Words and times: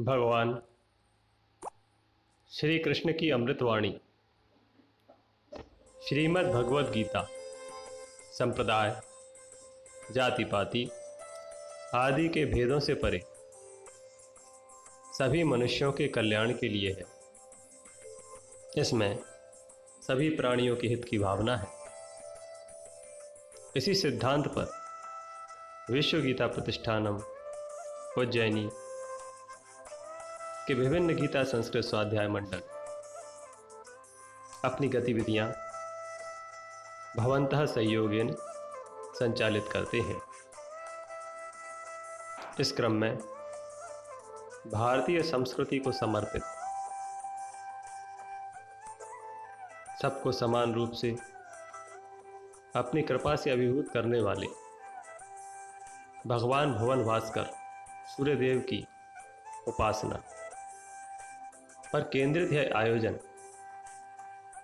भगवान 0.00 0.62
श्री 2.50 2.78
कृष्ण 2.78 3.12
की 3.12 3.30
अमृतवाणी। 3.30 4.00
श्रीमद् 6.08 6.46
भगवद 6.46 6.92
गीता 6.92 7.28
संप्रदाय 8.32 9.00
जाति 10.12 10.44
पाति 10.44 10.90
आदि 11.94 12.28
के 12.28 12.44
भेदों 12.44 12.80
से 12.80 12.94
परे। 12.94 13.24
सभी 15.18 15.44
मनुष्यों 15.44 15.92
के 15.92 16.08
कल्याण 16.08 16.52
के 16.52 16.68
लिए 16.68 16.92
है। 16.92 17.04
इसमें 18.76 19.18
सभी 20.02 20.30
प्राणियों 20.30 20.76
के 20.76 20.88
हित 20.88 21.04
की 21.04 21.18
भावना 21.18 21.56
है। 21.56 21.66
इसी 23.76 23.94
सिद्धांत 23.94 24.48
पर 24.58 24.70
विश्व 25.90 26.20
गीता 26.20 26.46
प्रतिष्ठानम 26.46 27.22
उज्जैनी 28.18 28.70
के 30.68 30.74
विभिन्न 30.74 31.14
गीता 31.16 31.42
संस्कृत 31.44 31.84
स्वाध्याय 31.84 32.28
मंडल। 32.28 32.62
अपनी 34.64 34.88
गतिविधियाँ 34.88 35.46
भवंतः 37.16 37.64
सहयोगिन 37.66 38.34
संचालित 39.14 39.68
करते 39.72 40.00
हैं। 40.00 40.20
इस 42.60 42.72
क्रम 42.72 42.92
में 42.92 43.16
भारतीय 44.72 45.22
संस्कृति 45.22 45.78
को 45.78 45.92
समर्पित, 45.92 46.42
सबको 50.02 50.32
समान 50.32 50.74
रूप 50.74 50.92
से 50.92 51.16
अपनी 52.76 53.02
कृपा 53.02 53.36
से 53.36 53.50
अभिभूत 53.50 53.88
करने 53.92 54.20
वाले 54.20 54.46
भगवान 56.26 56.74
भुवन 56.74 57.04
भास्कर 57.04 57.50
सूर्यदेव 58.16 58.60
की 58.60 58.86
उपासना। 59.68 60.22
पर 61.92 62.00
केंद्रित 62.12 62.50
है 62.52 62.68
आयोजन। 62.72 63.18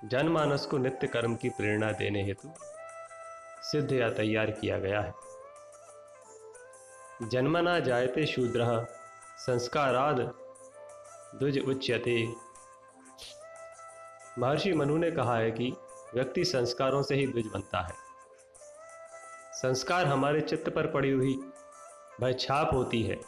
जनमानस 0.05 0.67
को 0.67 0.79
नित्य 0.79 1.07
कर्म 1.07 1.35
की 1.37 1.49
प्रेरणा 1.51 1.91
देने 1.93 2.23
हेतु 2.25 2.53
सिद्ध 3.63 3.93
या 3.93 4.09
तैयार 4.11 4.51
किया 4.51 4.79
गया 4.79 5.01
है। 5.01 5.13
जन्मना 7.23 7.79
जायते 7.81 8.27
शूद्र 8.27 8.87
संस्काराद 9.39 10.21
द्विज 11.35 11.59
उच्यते। 11.59 12.17
महर्षि 14.39 14.73
मनु 14.73 14.97
ने 14.97 15.11
कहा 15.11 15.37
है 15.37 15.51
कि 15.51 15.73
व्यक्ति 16.15 16.45
संस्कारों 16.45 17.03
से 17.03 17.15
ही 17.15 17.27
द्विज 17.27 17.47
बनता 17.47 17.81
है। 17.81 17.95
संस्कार 19.55 20.07
हमारे 20.07 20.41
चित्त 20.41 20.69
पर 20.69 20.87
पड़ी 20.87 21.11
हुई 21.11 21.35
वह 22.21 22.33
छाप 22.33 22.71
होती 22.75 23.03
है, 23.03 23.19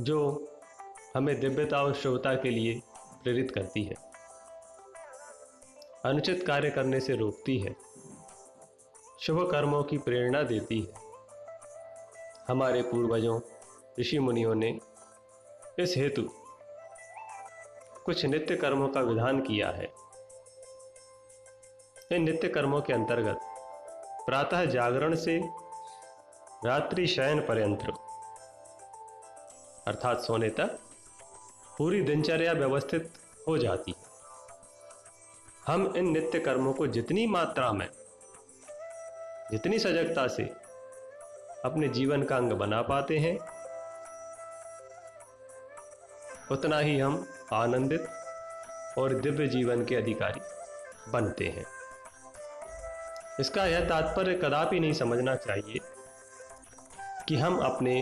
जो 0.00 0.50
हमें 1.14 1.40
दिव्यता 1.40 1.82
और 1.82 1.94
शुभता 1.94 2.34
के 2.34 2.50
लिए 2.50 2.80
प्रेरित 3.22 3.50
करती 3.50 3.82
है। 3.84 3.94
अनुचित 6.04 6.46
कार्य 6.46 6.70
करने 6.70 7.00
से 7.00 7.16
रोकती 7.16 7.58
है। 7.58 7.74
शुभ 9.20 9.50
कर्मों 9.50 9.82
की 9.82 9.98
प्रेरणा 9.98 10.42
देती 10.42 10.80
है। 10.80 10.92
हमारे 12.48 12.82
पूर्वजों, 12.82 13.40
ऋषि 14.00 14.18
मुनियों 14.18 14.54
ने 14.54 14.78
इस 15.78 15.94
हेतु 15.96 16.22
कुछ 18.04 18.24
नित्य 18.24 18.56
कर्मों 18.56 18.88
का 18.88 19.00
विधान 19.00 19.40
किया 19.40 19.70
है। 19.70 19.92
इन 22.12 22.22
नित्य 22.22 22.48
कर्मों 22.48 22.80
के 22.80 22.92
अंतर्गत 22.92 23.38
प्रातः 24.26 24.64
जागरण 24.64 25.14
से 25.14 25.40
रात्रि 26.66 27.06
शयन 27.06 27.40
पर्यंत, 27.40 27.82
अर्थात 29.86 30.20
सोने 30.20 30.50
तक 30.50 30.78
पूरी 31.78 32.00
दिनचर्या 32.02 32.52
व्यवस्थित 32.52 33.10
हो 33.48 33.58
जाती 33.58 33.94
है। 33.98 34.02
हम 35.66 35.92
इन 35.96 36.10
नित्य 36.10 36.38
कर्मों 36.38 36.72
को 36.72 36.86
जितनी 36.86 37.26
मात्रा 37.26 37.72
में, 37.72 37.88
जितनी 39.50 39.78
सजगता 39.78 40.26
से 40.26 40.42
अपने 41.64 41.88
जीवन 41.88 42.22
का 42.22 42.36
अंग 42.36 42.52
बना 42.52 42.82
पाते 42.82 43.18
हैं, 43.18 43.36
उतना 46.50 46.78
ही 46.78 46.98
हम 47.00 47.26
आनंदित 47.52 48.08
और 48.98 49.14
दिव्य 49.14 49.46
जीवन 49.46 49.84
के 49.84 49.96
अधिकारी 49.96 50.40
बनते 51.10 51.46
हैं। 51.46 51.64
इसका 53.40 53.64
यह 53.66 53.88
तात्पर्य 53.88 54.34
कदापि 54.34 54.80
नहीं 54.80 54.92
समझना 54.92 55.34
चाहिए 55.36 55.80
कि 57.28 57.36
हम 57.36 57.58
अपने 57.58 57.94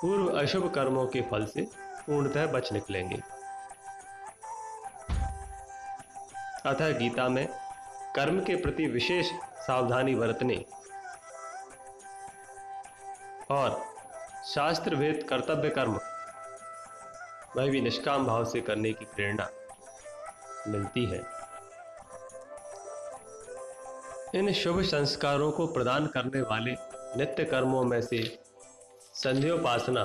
पूर्व 0.00 0.38
अशुभ 0.38 0.70
कर्मों 0.74 1.06
के 1.06 1.20
फल 1.20 1.46
से 1.46 1.85
पूर्णतः 2.06 2.46
बच 2.46 2.72
निकलेंगे। 2.72 3.20
अतः 6.66 6.98
गीता 6.98 7.28
में 7.28 7.46
कर्म 8.16 8.40
के 8.40 8.56
प्रति 8.56 8.86
विशेष 8.86 9.30
सावधानी 9.66 10.14
बरतने 10.14 10.64
और 13.50 13.80
शास्त्र 14.46 14.96
भेद 14.96 15.26
कर्तव्य 15.28 15.68
कर्म, 15.70 15.98
वह 17.56 17.70
भी 17.70 17.80
निष्काम 17.80 18.26
भाव 18.26 18.44
से 18.44 18.60
करने 18.60 18.92
की 18.92 19.04
प्रेरणा 19.04 19.48
मिलती 20.68 21.04
है। 21.06 21.22
इन 24.34 24.52
शुभ 24.52 24.82
संस्कारों 24.82 25.50
को 25.52 25.66
प्रदान 25.66 26.06
करने 26.06 26.40
वाले 26.42 26.72
नित्य 27.16 27.44
कर्मों 27.44 27.82
में 27.84 28.00
से 28.02 28.22
संध्योपासना, 29.14 30.02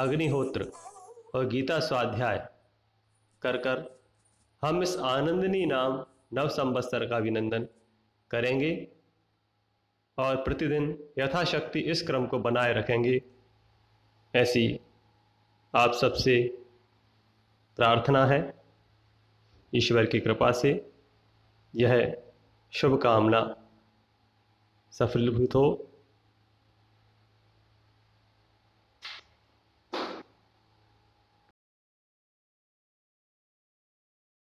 अग्निहोत्र 0.00 0.66
और 1.34 1.46
गीता 1.46 1.80
स्वाध्याय। 1.80 2.48
कर 3.42 3.56
कर। 3.56 4.00
हम 4.62 4.82
इस 4.82 4.96
आनंदनी 4.96 5.66
नाम 5.66 6.06
नव 6.32 6.48
संवत्सर 6.48 7.06
का 7.06 7.16
अभिनंदन 7.16 7.68
करेंगे 8.30 8.88
और 10.18 10.36
प्रतिदिन 10.36 11.04
यथाशक्ति 11.18 11.80
इस 11.80 12.06
क्रम 12.06 12.26
को 12.26 12.38
बनाए 12.38 12.72
रखेंगे। 12.72 13.22
ऐसी 14.34 14.80
आप 15.74 15.92
सबसे 15.92 16.58
प्रार्थना 17.76 18.26
है। 18.26 18.54
ईश्वर 19.74 20.06
की 20.06 20.20
कृपा 20.20 20.50
से 20.50 20.92
यह 21.76 22.22
शुभकामना 22.72 23.56
सफलीभूत 24.90 25.54
हो। 25.54 25.90